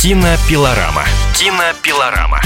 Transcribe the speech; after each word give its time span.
Кинопилорама. 0.00 1.02
Кинопилорама. 1.34 2.40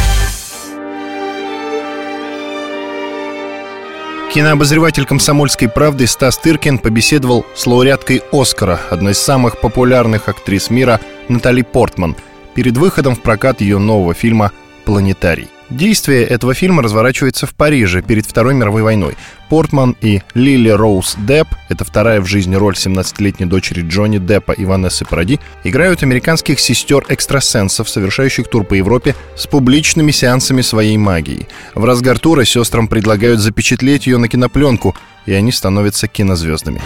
Кинообозреватель 4.32 5.04
«Комсомольской 5.04 5.68
правды» 5.68 6.06
Стас 6.06 6.38
Тыркин 6.38 6.78
побеседовал 6.78 7.44
с 7.54 7.66
лауреаткой 7.66 8.22
«Оскара», 8.32 8.80
одной 8.88 9.12
из 9.12 9.18
самых 9.18 9.60
популярных 9.60 10.30
актрис 10.30 10.70
мира 10.70 10.98
Натали 11.28 11.60
Портман, 11.60 12.16
перед 12.54 12.78
выходом 12.78 13.14
в 13.14 13.20
прокат 13.20 13.60
ее 13.60 13.76
нового 13.76 14.14
фильма 14.14 14.50
«Планетарий». 14.86 15.50
Действие 15.72 16.24
этого 16.24 16.52
фильма 16.52 16.82
разворачивается 16.82 17.46
в 17.46 17.54
Париже 17.54 18.02
перед 18.02 18.26
Второй 18.26 18.52
мировой 18.52 18.82
войной. 18.82 19.16
Портман 19.48 19.96
и 20.02 20.20
Лили 20.34 20.68
Роуз 20.68 21.16
Депп, 21.26 21.48
это 21.70 21.86
вторая 21.86 22.20
в 22.20 22.26
жизни 22.26 22.56
роль 22.56 22.74
17-летней 22.74 23.46
дочери 23.46 23.80
Джонни 23.80 24.18
Деппа 24.18 24.52
и 24.52 24.66
Ванессы 24.66 25.06
Паради, 25.06 25.40
играют 25.64 26.02
американских 26.02 26.60
сестер-экстрасенсов, 26.60 27.88
совершающих 27.88 28.48
тур 28.48 28.64
по 28.64 28.74
Европе 28.74 29.14
с 29.34 29.46
публичными 29.46 30.10
сеансами 30.10 30.60
своей 30.60 30.98
магии. 30.98 31.48
В 31.74 31.86
разгар 31.86 32.18
тура 32.18 32.44
сестрам 32.44 32.86
предлагают 32.86 33.40
запечатлеть 33.40 34.06
ее 34.06 34.18
на 34.18 34.28
кинопленку, 34.28 34.94
и 35.24 35.32
они 35.32 35.52
становятся 35.52 36.06
кинозвездами. 36.06 36.82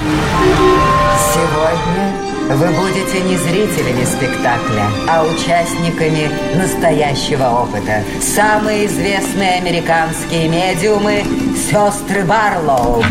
Вы 2.49 2.69
будете 2.69 3.21
не 3.23 3.37
зрителями 3.37 4.05
спектакля, 4.05 4.89
а 5.09 5.25
участниками 5.25 6.31
настоящего 6.57 7.45
опыта. 7.63 8.05
Самые 8.21 8.87
известные 8.87 9.55
американские 9.55 10.49
медиумы– 10.49 11.25
сестры 11.57 12.25
Барлоу. 12.25 13.03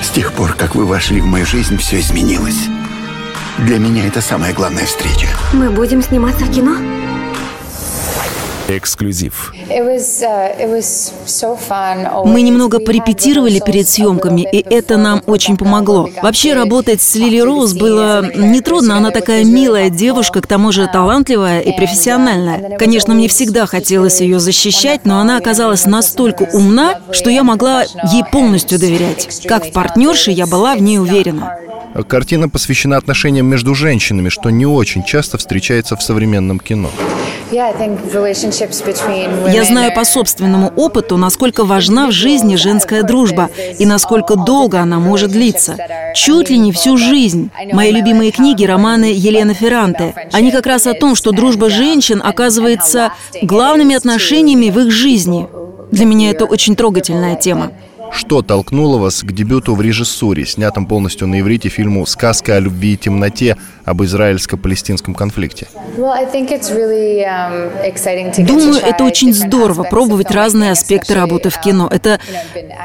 С 0.00 0.08
тех 0.08 0.32
пор, 0.32 0.54
как 0.54 0.74
вы 0.74 0.86
вошли 0.86 1.20
в 1.20 1.26
мою 1.26 1.44
жизнь, 1.44 1.76
все 1.76 2.00
изменилось. 2.00 2.66
Для 3.58 3.78
меня 3.78 4.06
это 4.06 4.22
самая 4.22 4.54
главная 4.54 4.86
встреча. 4.86 5.28
Мы 5.52 5.68
будем 5.68 6.02
сниматься 6.02 6.46
в 6.46 6.50
кино? 6.54 6.76
Эксклюзив. 8.68 9.52
Мы 12.24 12.42
немного 12.42 12.80
порепетировали 12.80 13.60
перед 13.64 13.88
съемками, 13.88 14.48
и 14.50 14.64
это 14.68 14.96
нам 14.96 15.22
очень 15.26 15.56
помогло. 15.56 16.08
Вообще 16.22 16.54
работать 16.54 17.00
с 17.00 17.14
Лили 17.14 17.40
Роуз 17.40 17.74
было 17.74 18.24
нетрудно. 18.34 18.96
Она 18.96 19.10
такая 19.10 19.44
милая 19.44 19.90
девушка, 19.90 20.40
к 20.40 20.46
тому 20.46 20.72
же 20.72 20.88
талантливая 20.92 21.60
и 21.60 21.76
профессиональная. 21.76 22.76
Конечно, 22.76 23.14
мне 23.14 23.28
всегда 23.28 23.66
хотелось 23.66 24.20
ее 24.20 24.40
защищать, 24.40 25.04
но 25.04 25.20
она 25.20 25.36
оказалась 25.36 25.86
настолько 25.86 26.42
умна, 26.52 27.00
что 27.12 27.30
я 27.30 27.44
могла 27.44 27.84
ей 27.84 28.24
полностью 28.30 28.78
доверять. 28.78 29.46
Как 29.46 29.66
в 29.66 29.72
партнерше 29.72 30.30
я 30.30 30.46
была 30.46 30.74
в 30.74 30.82
ней 30.82 30.98
уверена. 30.98 31.56
Картина 32.08 32.48
посвящена 32.48 32.96
отношениям 32.98 33.46
между 33.46 33.74
женщинами, 33.74 34.28
что 34.28 34.50
не 34.50 34.66
очень 34.66 35.02
часто 35.02 35.38
встречается 35.38 35.96
в 35.96 36.02
современном 36.02 36.60
кино. 36.60 36.90
Я 39.52 39.64
знаю 39.64 39.94
по 39.94 40.04
собственному 40.04 40.72
опыту, 40.76 41.16
насколько 41.16 41.64
важна 41.64 42.08
в 42.08 42.12
жизни 42.12 42.56
женская 42.56 43.02
дружба 43.02 43.50
и 43.78 43.86
насколько 43.86 44.36
долго 44.36 44.80
она 44.80 44.98
может 44.98 45.30
длиться. 45.30 45.76
Чуть 46.14 46.50
ли 46.50 46.58
не 46.58 46.72
всю 46.72 46.96
жизнь. 46.96 47.50
Мои 47.72 47.92
любимые 47.92 48.32
книги– 48.32 48.64
романы 48.66 49.12
Елены 49.12 49.54
Ферранте. 49.54 50.14
Они 50.32 50.50
как 50.50 50.66
раз 50.66 50.86
о 50.86 50.94
том, 50.94 51.14
что 51.14 51.30
дружба 51.30 51.70
женщин 51.70 52.20
оказывается 52.24 53.12
главными 53.42 53.94
отношениями 53.94 54.70
в 54.70 54.78
их 54.80 54.90
жизни. 54.90 55.48
Для 55.90 56.04
меня 56.04 56.30
это 56.30 56.46
очень 56.46 56.74
трогательная 56.74 57.36
тема. 57.36 57.72
Что 58.12 58.42
толкнуло 58.42 58.98
вас 58.98 59.22
к 59.22 59.32
дебюту 59.32 59.74
в 59.74 59.80
режиссуре, 59.80 60.46
снятом 60.46 60.86
полностью 60.86 61.26
на 61.28 61.40
иврите 61.40 61.68
фильму 61.68 62.06
«Сказка 62.06 62.56
о 62.56 62.60
любви 62.60 62.94
и 62.94 62.96
темноте» 62.96 63.56
об 63.84 64.02
израильско-палестинском 64.02 65.14
конфликте? 65.14 65.68
Думаю, 68.44 68.74
это 68.82 69.04
очень 69.04 69.32
здорово 69.32 69.84
пробовать 69.84 70.30
разные 70.30 70.72
аспекты 70.72 71.14
работы 71.14 71.50
в 71.50 71.60
кино. 71.60 71.88
Это 71.90 72.20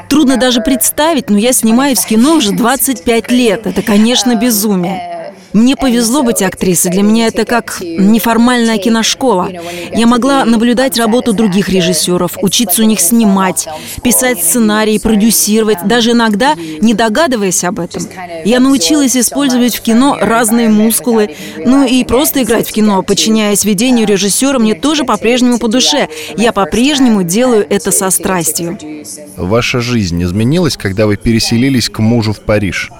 трудно 0.09 0.37
даже 0.37 0.61
представить, 0.61 1.29
но 1.29 1.37
я 1.37 1.53
снимаюсь 1.53 1.99
в 1.99 2.07
кино 2.07 2.35
уже 2.35 2.51
25 2.55 3.31
лет. 3.31 3.65
Это, 3.67 3.81
конечно, 3.81 4.35
безумие. 4.35 5.10
Мне 5.53 5.75
повезло 5.75 6.23
быть 6.23 6.41
актрисой. 6.41 6.91
Для 6.91 7.03
меня 7.03 7.27
это 7.27 7.45
как 7.45 7.79
неформальная 7.81 8.77
киношкола. 8.77 9.49
Я 9.91 10.07
могла 10.07 10.45
наблюдать 10.45 10.97
работу 10.97 11.33
других 11.33 11.69
режиссеров, 11.69 12.37
учиться 12.41 12.81
у 12.83 12.85
них 12.85 12.99
снимать, 12.99 13.67
писать 14.03 14.41
сценарии, 14.43 14.97
продюсировать, 14.97 15.79
даже 15.85 16.11
иногда 16.11 16.55
не 16.55 16.93
догадываясь 16.93 17.63
об 17.63 17.79
этом. 17.79 18.03
Я 18.45 18.59
научилась 18.59 19.15
использовать 19.15 19.75
в 19.75 19.81
кино 19.81 20.17
разные 20.19 20.69
мускулы, 20.69 21.35
ну 21.57 21.85
и 21.85 22.03
просто 22.03 22.43
играть 22.43 22.69
в 22.69 22.71
кино, 22.71 23.01
подчиняясь 23.03 23.65
ведению 23.65 24.07
режиссера, 24.07 24.59
мне 24.59 24.75
тоже 24.75 25.03
по-прежнему 25.03 25.59
по 25.59 25.67
душе. 25.67 26.09
Я 26.37 26.51
по-прежнему 26.51 27.23
делаю 27.23 27.65
это 27.69 27.91
со 27.91 28.09
страстью. 28.09 28.77
Ваша 29.35 29.79
жизнь 29.81 30.21
изменилась, 30.23 30.77
когда 30.77 31.07
вы 31.07 31.17
переселились 31.17 31.89
к 31.89 31.99
мужу 31.99 32.33
в 32.33 32.39
Париж? 32.41 32.91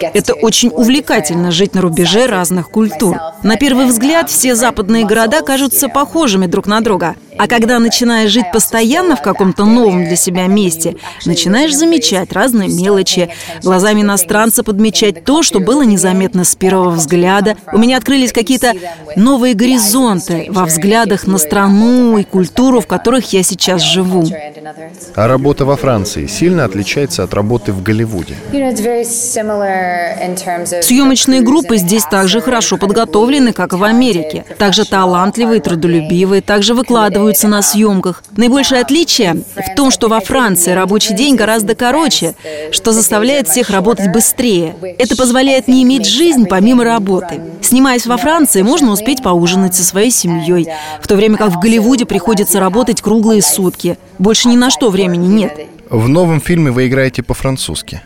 Это 0.00 0.34
очень 0.34 0.70
увлекательно 0.70 1.50
жить 1.50 1.74
на 1.74 1.80
рубеже 1.80 2.26
разных 2.26 2.70
культур. 2.70 3.16
На 3.42 3.56
первый 3.56 3.86
взгляд 3.86 4.30
все 4.30 4.54
западные 4.54 5.04
города 5.04 5.42
кажутся 5.42 5.88
похожими 5.88 6.46
друг 6.46 6.66
на 6.66 6.80
друга. 6.80 7.16
А 7.38 7.48
когда 7.48 7.78
начинаешь 7.78 8.30
жить 8.30 8.46
постоянно 8.52 9.16
в 9.16 9.22
каком-то 9.22 9.64
новом 9.64 10.04
для 10.04 10.16
себя 10.16 10.46
месте, 10.46 10.96
начинаешь 11.24 11.74
замечать 11.74 12.32
разные 12.32 12.68
мелочи, 12.68 13.30
глазами 13.62 14.02
иностранца 14.02 14.62
подмечать 14.62 15.24
то, 15.24 15.42
что 15.42 15.60
было 15.60 15.82
незаметно 15.82 16.44
с 16.44 16.54
первого 16.54 16.90
взгляда. 16.90 17.56
У 17.72 17.78
меня 17.78 17.98
открылись 17.98 18.32
какие-то 18.32 18.72
новые 19.16 19.54
горизонты 19.54 20.46
во 20.48 20.64
взглядах 20.64 21.26
на 21.26 21.38
страну 21.38 22.18
и 22.18 22.24
культуру, 22.24 22.80
в 22.80 22.86
которых 22.86 23.32
я 23.32 23.42
сейчас 23.42 23.82
живу. 23.82 24.24
А 25.14 25.26
работа 25.28 25.64
во 25.64 25.76
Франции 25.76 26.26
сильно 26.26 26.64
отличается 26.64 27.22
от 27.22 27.34
работы 27.34 27.72
в 27.72 27.82
Голливуде? 27.82 28.34
Съемочные 30.82 31.40
группы 31.40 31.76
здесь 31.76 32.04
также 32.04 32.40
хорошо 32.40 32.76
подготовлены, 32.76 33.52
как 33.52 33.72
и 33.72 33.76
в 33.76 33.84
Америке. 33.84 34.44
Также 34.58 34.84
талантливые, 34.84 35.60
трудолюбивые, 35.60 36.42
также 36.42 36.74
выкладываются 37.26 37.48
на 37.48 37.62
съемках. 37.62 38.22
Наибольшее 38.36 38.80
отличие 38.80 39.42
в 39.56 39.74
том, 39.76 39.90
что 39.90 40.08
во 40.08 40.20
Франции 40.20 40.72
рабочий 40.72 41.14
день 41.14 41.36
гораздо 41.36 41.74
короче, 41.74 42.34
что 42.70 42.92
заставляет 42.92 43.48
всех 43.48 43.70
работать 43.70 44.12
быстрее. 44.12 44.76
Это 44.98 45.16
позволяет 45.16 45.68
не 45.68 45.82
иметь 45.82 46.06
жизнь 46.06 46.46
помимо 46.46 46.84
работы. 46.84 47.40
Снимаясь 47.62 48.06
во 48.06 48.16
Франции, 48.16 48.62
можно 48.62 48.92
успеть 48.92 49.22
поужинать 49.22 49.74
со 49.74 49.84
своей 49.84 50.10
семьей, 50.10 50.68
в 51.02 51.06
то 51.06 51.16
время 51.16 51.36
как 51.36 51.50
в 51.50 51.58
Голливуде 51.58 52.06
приходится 52.06 52.60
работать 52.60 53.02
круглые 53.02 53.42
сутки. 53.42 53.98
Больше 54.18 54.48
ни 54.48 54.56
на 54.56 54.70
что 54.70 54.90
времени 54.90 55.26
нет. 55.26 55.66
В 55.90 56.08
новом 56.08 56.40
фильме 56.40 56.70
вы 56.70 56.86
играете 56.88 57.22
по-французски. 57.22 58.02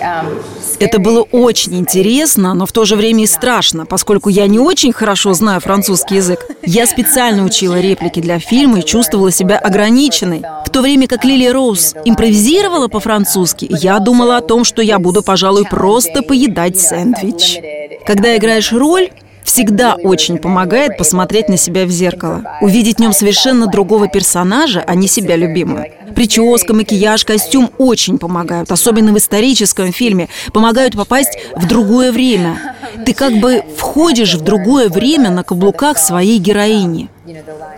Um, 0.00 0.42
Это 0.78 0.98
было 0.98 1.22
очень 1.32 1.78
интересно, 1.78 2.54
но 2.54 2.66
в 2.66 2.72
то 2.72 2.84
же 2.84 2.96
время 2.96 3.24
и 3.24 3.26
страшно, 3.26 3.86
поскольку 3.86 4.28
я 4.28 4.46
не 4.46 4.58
очень 4.58 4.92
хорошо 4.92 5.34
знаю 5.34 5.60
французский 5.60 6.16
язык. 6.16 6.46
Я 6.62 6.86
специально 6.86 7.44
учила 7.44 7.80
реплики 7.80 8.20
для 8.20 8.38
фильма 8.38 8.80
и 8.80 8.84
чувствовала 8.84 9.30
себя 9.30 9.58
ограниченной. 9.58 10.42
В 10.66 10.70
то 10.70 10.80
время 10.80 11.06
как 11.06 11.24
Лили 11.24 11.46
Роуз 11.48 11.94
импровизировала 12.04 12.88
по-французски, 12.88 13.68
я 13.70 13.98
думала 13.98 14.38
о 14.38 14.40
том, 14.40 14.64
что 14.64 14.82
я 14.82 14.98
буду, 14.98 15.22
пожалуй, 15.22 15.64
просто 15.64 16.22
поедать 16.22 16.78
сэндвич. 16.78 17.58
Когда 18.06 18.36
играешь 18.36 18.72
роль, 18.72 19.10
всегда 19.44 19.94
очень 19.94 20.38
помогает 20.38 20.96
посмотреть 20.96 21.48
на 21.48 21.56
себя 21.56 21.84
в 21.84 21.90
зеркало. 21.90 22.42
Увидеть 22.60 22.96
в 22.96 23.00
нем 23.00 23.12
совершенно 23.12 23.66
другого 23.66 24.08
персонажа, 24.08 24.82
а 24.84 24.94
не 24.94 25.06
себя 25.06 25.36
любимую. 25.36 25.86
Прическа, 26.16 26.74
макияж, 26.74 27.24
костюм 27.24 27.70
очень 27.78 28.18
помогают, 28.18 28.72
особенно 28.72 29.12
в 29.12 29.18
историческом 29.18 29.92
фильме. 29.92 30.28
Помогают 30.52 30.96
попасть 30.96 31.38
в 31.54 31.68
другое 31.68 32.10
время. 32.10 32.76
Ты 33.04 33.14
как 33.14 33.34
бы 33.34 33.62
входишь 33.76 34.34
в 34.34 34.40
другое 34.40 34.88
время 34.88 35.30
на 35.30 35.44
каблуках 35.44 35.98
своей 35.98 36.38
героини. 36.38 37.08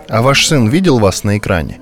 А 0.09 0.21
ваш 0.21 0.47
сын 0.47 0.69
видел 0.69 0.99
вас 0.99 1.23
на 1.23 1.37
экране? 1.37 1.79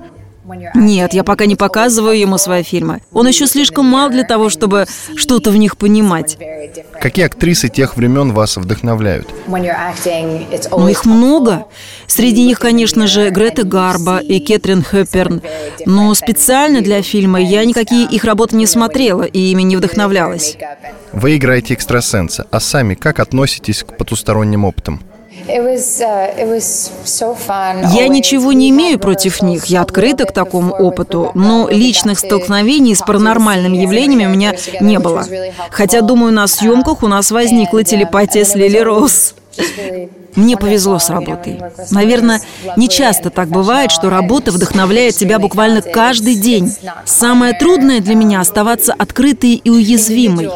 Нет, 0.74 1.14
я 1.14 1.24
пока 1.24 1.46
не 1.46 1.56
показываю 1.56 2.18
ему 2.18 2.38
свои 2.38 2.62
фильмы. 2.62 3.00
Он 3.12 3.26
еще 3.26 3.46
слишком 3.46 3.86
мал 3.86 4.10
для 4.10 4.24
того, 4.24 4.48
чтобы 4.48 4.86
что-то 5.16 5.50
в 5.50 5.56
них 5.56 5.76
понимать. 5.76 6.38
Какие 7.00 7.26
актрисы 7.26 7.68
тех 7.68 7.96
времен 7.96 8.32
вас 8.32 8.56
вдохновляют? 8.56 9.28
Ну, 10.70 10.88
их 10.88 11.04
много. 11.04 11.66
Среди 12.06 12.44
них, 12.44 12.58
конечно 12.58 13.06
же, 13.06 13.30
Грета 13.30 13.64
Гарба 13.64 14.18
и 14.18 14.40
Кэтрин 14.40 14.82
Хэпперн. 14.82 15.42
Но 15.84 16.14
специально 16.14 16.80
для 16.80 17.02
фильма 17.02 17.40
я 17.40 17.64
никакие 17.64 18.06
их 18.08 18.24
работы 18.24 18.56
не 18.56 18.66
смотрела 18.66 19.22
и 19.22 19.38
ими 19.38 19.62
не 19.62 19.76
вдохновлялась. 19.76 20.56
Вы 21.12 21.36
играете 21.36 21.74
экстрасенса, 21.74 22.46
а 22.50 22.60
сами 22.60 22.94
как 22.94 23.20
относитесь 23.20 23.82
к 23.82 23.96
потусторонним 23.96 24.64
опытам? 24.64 25.00
Я 27.92 28.08
ничего 28.08 28.52
не 28.52 28.70
имею 28.70 28.98
против 28.98 29.42
них, 29.42 29.66
я 29.66 29.82
открыта 29.82 30.24
к 30.24 30.32
такому 30.32 30.72
опыту, 30.74 31.30
но 31.34 31.68
личных 31.70 32.18
столкновений 32.18 32.94
с 32.94 33.00
паранормальными 33.02 33.76
явлениями 33.76 34.26
у 34.26 34.30
меня 34.30 34.54
не 34.80 34.98
было. 34.98 35.24
Хотя, 35.70 36.00
думаю, 36.00 36.32
на 36.32 36.46
съемках 36.46 37.02
у 37.02 37.08
нас 37.08 37.30
возникла 37.30 37.84
телепатия 37.84 38.44
с 38.44 38.54
Лили 38.54 38.78
Роуз. 38.78 39.34
Мне 40.36 40.56
повезло 40.58 40.98
с 40.98 41.08
работой. 41.08 41.58
Наверное, 41.90 42.42
не 42.76 42.88
часто 42.88 43.30
так 43.30 43.48
бывает, 43.48 43.90
что 43.90 44.10
работа 44.10 44.52
вдохновляет 44.52 45.16
тебя 45.16 45.38
буквально 45.38 45.80
каждый 45.80 46.34
день. 46.34 46.72
Самое 47.06 47.54
трудное 47.54 48.00
для 48.00 48.14
меня 48.14 48.40
оставаться 48.40 48.92
открытой 48.92 49.54
и 49.54 49.70
уязвимой. 49.70 50.50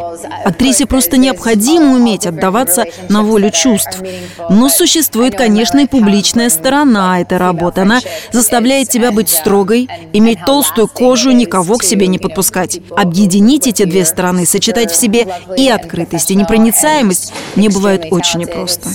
Актрисе 0.44 0.84
просто 0.84 1.16
необходимо 1.16 1.94
уметь 1.94 2.26
отдаваться 2.26 2.84
на 3.08 3.22
волю 3.22 3.50
чувств. 3.50 4.02
Но 4.50 4.68
существует, 4.68 5.34
конечно, 5.34 5.78
и 5.78 5.86
публичная 5.86 6.50
сторона 6.50 7.20
этой 7.20 7.38
работы. 7.38 7.80
Она 7.80 8.00
заставляет 8.32 8.90
тебя 8.90 9.12
быть 9.12 9.30
строгой, 9.30 9.88
иметь 10.12 10.44
толстую 10.44 10.88
кожу, 10.88 11.30
никого 11.30 11.76
к 11.76 11.84
себе 11.84 12.06
не 12.06 12.18
подпускать. 12.18 12.80
Объединить 12.94 13.66
эти 13.66 13.84
две 13.84 14.04
стороны, 14.04 14.44
сочетать 14.44 14.90
в 14.90 14.96
себе 14.96 15.26
и 15.56 15.68
открытость, 15.70 16.30
и 16.30 16.34
непроницаемость 16.34 17.32
мне 17.56 17.70
бывает 17.70 18.06
очень 18.10 18.40
непросто. 18.40 18.89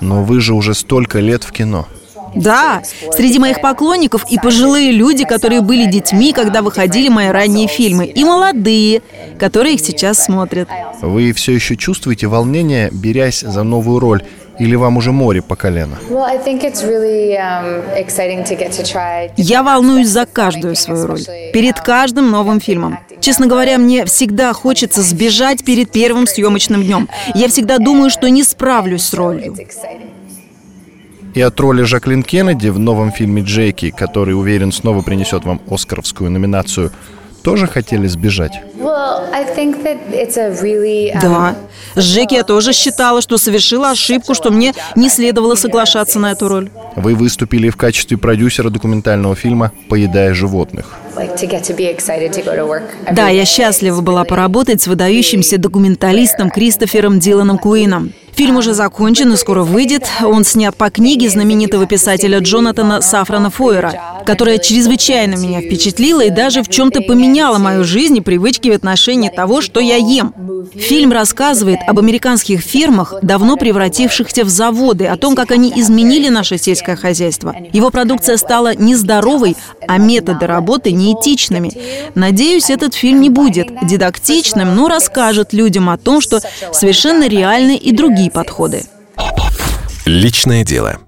Но 0.00 0.24
вы 0.24 0.40
же 0.40 0.54
уже 0.54 0.74
столько 0.74 1.20
лет 1.20 1.44
в 1.44 1.52
кино. 1.52 1.86
Да, 2.38 2.82
среди 3.12 3.38
моих 3.38 3.60
поклонников 3.60 4.24
и 4.30 4.38
пожилые 4.38 4.92
люди, 4.92 5.24
которые 5.24 5.60
были 5.60 5.86
детьми, 5.86 6.32
когда 6.32 6.62
выходили 6.62 7.08
мои 7.08 7.28
ранние 7.28 7.68
фильмы, 7.68 8.06
и 8.06 8.24
молодые, 8.24 9.02
которые 9.38 9.74
их 9.74 9.80
сейчас 9.80 10.24
смотрят. 10.24 10.68
Вы 11.00 11.32
все 11.32 11.52
еще 11.52 11.76
чувствуете 11.76 12.26
волнение, 12.26 12.90
берясь 12.92 13.40
за 13.40 13.62
новую 13.62 13.98
роль, 14.00 14.22
или 14.58 14.74
вам 14.74 14.96
уже 14.96 15.12
море 15.12 15.40
по 15.40 15.56
колено? 15.56 15.98
Я 19.36 19.62
волнуюсь 19.62 20.08
за 20.08 20.26
каждую 20.26 20.74
свою 20.74 21.06
роль, 21.06 21.22
перед 21.52 21.80
каждым 21.80 22.30
новым 22.30 22.60
фильмом. 22.60 22.98
Честно 23.20 23.46
говоря, 23.46 23.78
мне 23.78 24.04
всегда 24.04 24.52
хочется 24.52 25.02
сбежать 25.02 25.64
перед 25.64 25.90
первым 25.90 26.26
съемочным 26.26 26.82
днем. 26.82 27.08
Я 27.34 27.48
всегда 27.48 27.78
думаю, 27.78 28.10
что 28.10 28.28
не 28.28 28.42
справлюсь 28.42 29.02
с 29.02 29.14
ролью. 29.14 29.56
И 31.34 31.40
от 31.40 31.60
роли 31.60 31.82
Жаклин 31.82 32.22
Кеннеди 32.22 32.68
в 32.68 32.78
новом 32.78 33.12
фильме 33.12 33.42
«Джеки», 33.42 33.90
который, 33.90 34.32
уверен, 34.32 34.72
снова 34.72 35.02
принесет 35.02 35.44
вам 35.44 35.60
Оскаровскую 35.68 36.30
номинацию, 36.30 36.90
тоже 37.42 37.66
хотели 37.66 38.06
сбежать? 38.08 38.60
Um, 38.78 39.30
да. 41.22 41.56
С 41.94 42.04
Джеки 42.04 42.34
я 42.34 42.42
тоже 42.42 42.72
считала, 42.72 43.22
что 43.22 43.38
совершила 43.38 43.90
ошибку, 43.90 44.34
что 44.34 44.50
мне 44.50 44.74
не 44.96 45.08
следовало 45.08 45.54
соглашаться 45.54 46.18
на 46.18 46.32
эту 46.32 46.48
роль. 46.48 46.70
Вы 46.96 47.14
выступили 47.14 47.70
в 47.70 47.76
качестве 47.76 48.16
продюсера 48.16 48.70
документального 48.70 49.34
фильма 49.34 49.72
«Поедая 49.88 50.34
животных». 50.34 50.94
Да, 53.12 53.28
я 53.28 53.44
счастлива 53.44 54.00
была 54.00 54.24
поработать 54.24 54.82
с 54.82 54.86
выдающимся 54.86 55.58
документалистом 55.58 56.50
Кристофером 56.50 57.18
Диланом 57.18 57.58
Куином. 57.58 58.12
Фильм 58.38 58.56
уже 58.56 58.72
закончен 58.72 59.32
и 59.32 59.36
скоро 59.36 59.64
выйдет. 59.64 60.04
Он 60.22 60.44
снят 60.44 60.72
по 60.76 60.90
книге 60.90 61.28
знаменитого 61.28 61.86
писателя 61.86 62.38
Джонатана 62.38 63.00
Сафрана 63.00 63.50
Фойера, 63.50 64.22
которая 64.24 64.58
чрезвычайно 64.58 65.34
меня 65.34 65.60
впечатлила 65.60 66.20
и 66.20 66.30
даже 66.30 66.62
в 66.62 66.68
чем-то 66.68 67.00
поменяла 67.00 67.58
мою 67.58 67.82
жизнь 67.82 68.16
и 68.16 68.20
привычки 68.20 68.68
в 68.68 68.74
отношении 68.74 69.28
того, 69.28 69.60
что 69.60 69.80
я 69.80 69.96
ем. 69.96 70.32
Фильм 70.72 71.10
рассказывает 71.10 71.80
об 71.88 71.98
американских 71.98 72.60
фермах, 72.60 73.14
давно 73.22 73.56
превратившихся 73.56 74.44
в 74.44 74.48
заводы, 74.48 75.06
о 75.06 75.16
том, 75.16 75.34
как 75.34 75.50
они 75.50 75.72
изменили 75.74 76.28
наше 76.28 76.58
сельское 76.58 76.94
хозяйство. 76.94 77.56
Его 77.72 77.90
продукция 77.90 78.36
стала 78.36 78.72
нездоровой, 78.72 79.56
а 79.88 79.98
методы 79.98 80.46
работы 80.46 80.92
неэтичными. 80.92 81.72
Надеюсь, 82.14 82.70
этот 82.70 82.94
фильм 82.94 83.20
не 83.20 83.30
будет 83.30 83.68
дидактичным, 83.82 84.76
но 84.76 84.88
расскажет 84.88 85.52
людям 85.52 85.88
о 85.90 85.96
том, 85.96 86.20
что 86.20 86.40
совершенно 86.72 87.28
реальны 87.28 87.76
и 87.76 87.92
другие 87.92 88.30
подходы. 88.30 88.82
Личное 90.04 90.64
дело. 90.64 90.98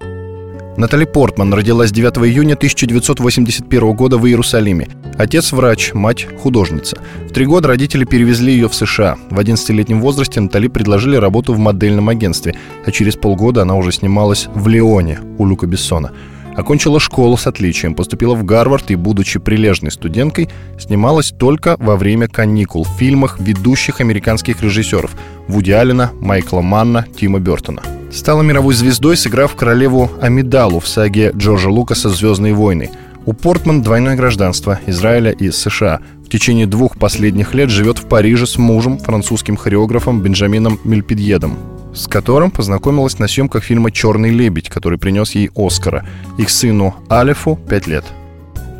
Натали 0.77 1.05
Портман 1.05 1.53
родилась 1.53 1.91
9 1.91 2.17
июня 2.27 2.53
1981 2.53 3.93
года 3.93 4.17
в 4.17 4.25
Иерусалиме. 4.25 4.87
Отец– 5.17 5.51
врач, 5.53 5.93
мать– 5.93 6.27
художница. 6.41 6.97
В 7.29 7.33
три 7.33 7.45
года 7.45 7.67
родители 7.67 8.05
перевезли 8.05 8.53
ее 8.53 8.69
в 8.69 8.73
США. 8.73 9.17
В 9.29 9.39
11-летнем 9.39 10.01
возрасте 10.01 10.39
Натали 10.39 10.67
предложили 10.67 11.17
работу 11.17 11.53
в 11.53 11.59
модельном 11.59 12.09
агентстве, 12.09 12.55
а 12.85 12.91
через 12.91 13.15
полгода 13.15 13.61
она 13.61 13.75
уже 13.75 13.91
снималась 13.91 14.47
в 14.53 14.67
«Леоне» 14.67 15.19
у 15.37 15.45
Люка 15.45 15.67
Бессона. 15.67 16.11
Окончила 16.55 16.99
школу 16.99 17.37
с 17.37 17.47
отличием, 17.47 17.95
поступила 17.95 18.35
в 18.35 18.43
Гарвард 18.43 18.91
и, 18.91 18.95
будучи 18.95 19.39
прилежной 19.39 19.91
студенткой, 19.91 20.49
снималась 20.77 21.31
только 21.31 21.77
во 21.79 21.95
время 21.95 22.27
каникул 22.27 22.83
в 22.83 22.89
фильмах 22.97 23.39
ведущих 23.39 24.01
американских 24.01 24.61
режиссеров 24.61 25.11
Вуди 25.47 25.71
Аллена, 25.71 26.11
Майкла 26.19 26.61
Манна, 26.61 27.05
Тима 27.17 27.39
Бертона. 27.39 27.81
Стала 28.11 28.41
мировой 28.41 28.73
звездой, 28.73 29.15
сыграв 29.15 29.55
королеву 29.55 30.11
Амидалу 30.21 30.81
в 30.81 30.87
саге 30.87 31.31
Джорджа 31.35 31.69
Лукаса 31.69 32.09
«Звездные 32.09 32.53
войны». 32.53 32.89
У 33.25 33.33
Портман 33.33 33.81
двойное 33.83 34.15
гражданство 34.15 34.79
Израиля 34.87 35.31
и 35.31 35.51
США. 35.51 36.01
В 36.25 36.29
течение 36.29 36.65
двух 36.65 36.97
последних 36.97 37.53
лет 37.53 37.69
живет 37.69 37.99
в 37.99 38.07
Париже 38.07 38.47
с 38.47 38.57
мужем, 38.57 38.97
французским 38.97 39.55
хореографом 39.55 40.21
Бенджамином 40.21 40.79
Мельпидьедом 40.83 41.57
с 41.93 42.07
которым 42.07 42.51
познакомилась 42.51 43.19
на 43.19 43.27
съемках 43.27 43.63
фильма 43.63 43.91
«Черный 43.91 44.31
лебедь», 44.31 44.69
который 44.69 44.97
принес 44.97 45.31
ей 45.31 45.49
Оскара. 45.55 46.05
Их 46.37 46.49
сыну 46.49 46.95
Алифу 47.09 47.59
пять 47.69 47.87
лет. 47.87 48.05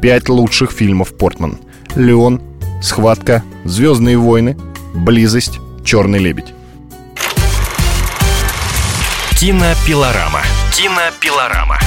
Пять 0.01 0.29
лучших 0.29 0.71
фильмов 0.71 1.15
Портман. 1.17 1.57
«Леон», 1.95 2.41
«Схватка», 2.81 3.43
«Звездные 3.65 4.17
войны», 4.17 4.57
«Близость», 4.93 5.59
«Черный 5.83 6.19
лебедь». 6.19 6.53
Кинопилорама. 9.39 10.41
Кинопилорама. 10.71 11.79